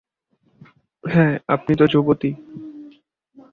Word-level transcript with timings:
হ্যাঁ, 1.03 1.39
আপনি 1.47 1.73
তো 1.75 1.85
যুবতী। 1.87 2.31